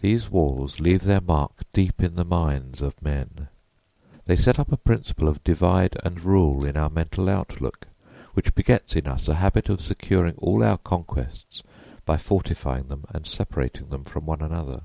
[0.00, 3.46] These walls leave their mark deep in the minds of men.
[4.26, 7.86] They set up a principle of "divide and rule" in our mental outlook,
[8.32, 11.62] which begets in us a habit of securing all our conquests
[12.04, 14.82] by fortifying them and separating them from one another.